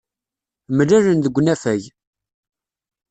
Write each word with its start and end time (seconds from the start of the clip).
Mlalen 0.77 1.17
deg 1.23 1.35
unafag. 1.39 1.81